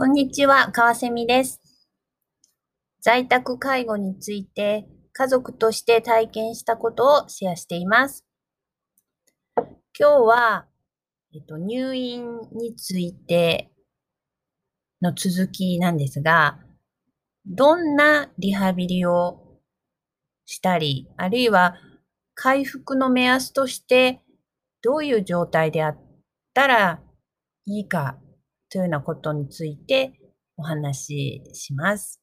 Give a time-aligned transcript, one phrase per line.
[0.00, 1.60] こんにちは、川瀬美です。
[3.00, 8.24] 在宅介護について家族として体験したことをシェアしています。
[9.56, 9.66] 今
[9.98, 10.68] 日は、
[11.34, 13.72] えっと、入院について
[15.02, 16.60] の続きなんですが、
[17.44, 19.58] どんなリハビリを
[20.46, 21.74] したり、あるいは
[22.36, 24.22] 回復の目安として
[24.80, 25.98] どういう状態であっ
[26.54, 27.00] たら
[27.66, 28.16] いいか
[28.70, 30.12] というようなことについて
[30.56, 32.20] お話しします。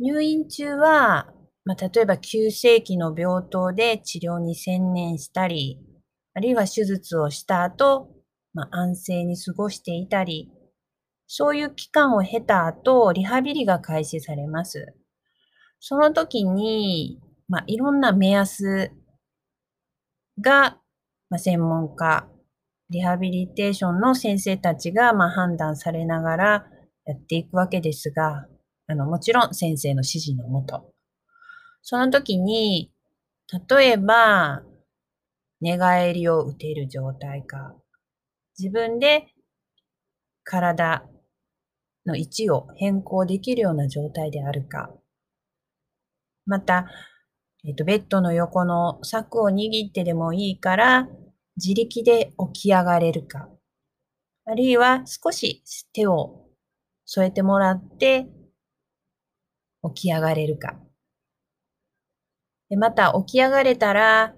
[0.00, 1.32] 入院中は、
[1.64, 5.80] まあ、例えば急性期の病棟で治療に専念したり、
[6.34, 8.10] あるいは手術をした後、
[8.52, 10.50] まあ、安静に過ごしていたり、
[11.26, 14.94] そういう期間を経た後、リハビリが開始されます。
[15.80, 18.90] その時に、まあ、いろんな目安
[20.40, 20.78] が、
[21.30, 22.28] まあ、専門家、
[22.90, 26.66] リハビリテーションの先生たちが、まあ、判断されながら
[27.06, 28.46] やっていくわけですが、
[28.86, 30.92] あの、もちろん先生の指示のもと。
[31.82, 32.92] その時に、
[33.68, 34.62] 例えば、
[35.60, 37.74] 寝返りを打てる状態か、
[38.58, 39.28] 自分で
[40.44, 41.04] 体
[42.06, 44.90] の位置を変更できるような状態であるか、
[46.46, 46.86] また、
[47.66, 51.08] えっと、ベッドの横の柵を握ってでもいいから、
[51.56, 53.48] 自力で起き上がれるか、
[54.46, 56.48] あるいは少し手を
[57.04, 58.26] 添えてもらって
[59.94, 60.76] 起き上がれるか。
[62.68, 64.34] でまた起き上がれたら、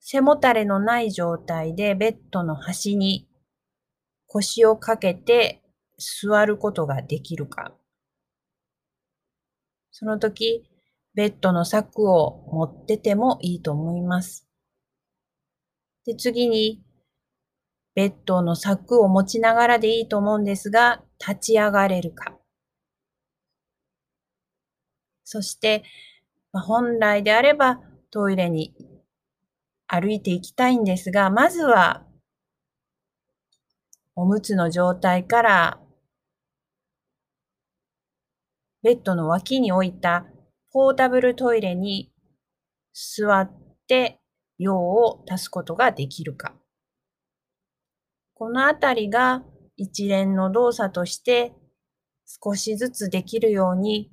[0.00, 3.28] 背もたれのない状態でベッドの端に
[4.26, 5.62] 腰をかけて
[5.98, 7.72] 座ることができるか。
[9.90, 10.68] その時、
[11.14, 14.51] ベッドの柵を持っててもいいと思います。
[16.04, 16.82] で、次に、
[17.94, 22.38] ベッドの柵を持ちながらでいいと思うんですが、立ち上がれるか。
[25.24, 25.84] そして、
[26.52, 27.80] まあ、本来であれば
[28.10, 28.74] トイレに
[29.86, 32.06] 歩いていきたいんですが、まずは、
[34.14, 35.80] おむつの状態から、
[38.82, 40.26] ベッドの脇に置いた
[40.72, 42.10] ポータブルトイレに
[42.94, 43.50] 座っ
[43.86, 44.21] て
[44.58, 46.54] 用を足すことができるか。
[48.34, 49.44] このあたりが
[49.76, 51.52] 一連の動作として
[52.26, 54.10] 少しずつできるように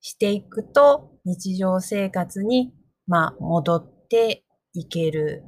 [0.00, 2.72] していくと日常生活に
[3.06, 4.44] まあ戻って
[4.74, 5.44] いける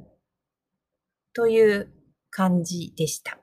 [1.33, 1.91] という
[2.29, 3.37] 感じでした。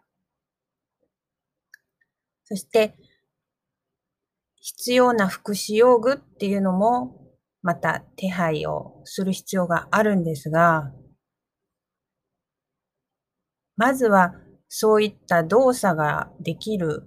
[2.45, 2.97] そして
[4.57, 7.22] 必要な福祉用具っていうのも
[7.63, 10.93] また手配をする必要があるんですが、
[13.77, 14.35] まずは
[14.69, 17.03] そういった動作ができる、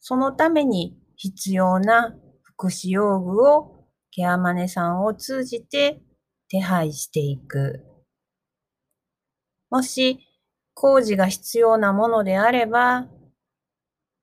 [0.00, 6.00] そのために必要な福祉用具をケアマネさんを通じて
[6.48, 7.84] 手配していく。
[9.70, 10.20] もし
[10.74, 13.08] 工事が必要なものであれば、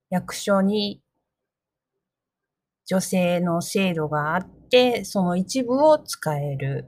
[0.09, 1.01] 役所に
[2.85, 6.85] 女性の制度があって、その一部を使える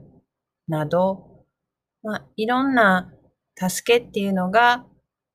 [0.68, 1.44] など、
[2.02, 3.12] まあ、いろんな
[3.56, 4.84] 助けっていうのが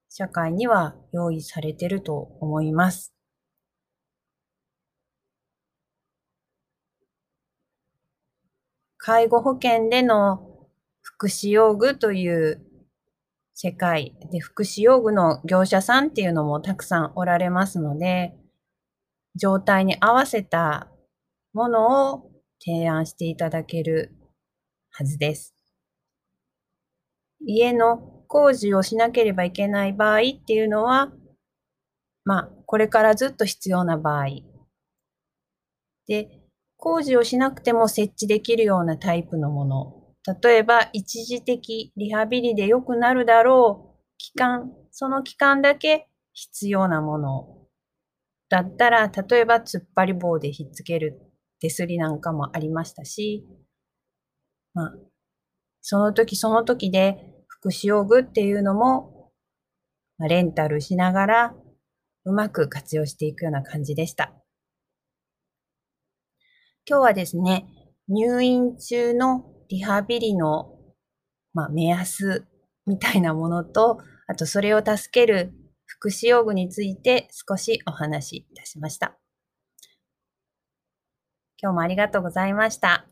[0.09, 3.13] 社会には用意されてると思います。
[8.97, 10.67] 介護保険での
[11.01, 12.61] 福祉用具という
[13.53, 18.35] 世界で福祉用具の業者さんっていうのもたくさんおられますので、
[19.35, 20.89] 状態に合わせた
[21.53, 24.13] ものを提案していただける
[24.91, 25.55] はずです。
[27.45, 27.97] 家の
[28.27, 31.11] 工事をしなければいけない場合っていうのは、
[32.25, 34.27] まあ、これからずっと必要な場合。
[36.07, 36.29] で、
[36.77, 40.03] 工事をしなくても設置できるようなタイプのもの。
[40.41, 47.67] 例えば、一時的リハビリで良くなるだろう期間、その期間だけ必要なもの
[48.49, 51.21] だったら、例えば突っ張り棒でひっつける
[51.59, 53.45] 手すりなんかもありましたし、
[54.73, 54.93] まあ、
[55.81, 57.17] その時その時で
[57.47, 59.31] 福祉用具っていうのも、
[60.17, 61.55] まあ、レンタルしながら
[62.25, 64.33] うまく活用していくような感じでした。
[66.89, 67.65] 今日はですね、
[68.07, 70.73] 入院中のリハビリの、
[71.53, 72.45] まあ、目安
[72.85, 75.53] みたいなものと、あとそれを助ける
[75.85, 79.17] 福祉用具について少しお話しいたしました。
[81.61, 83.05] 今日もありがとうございました。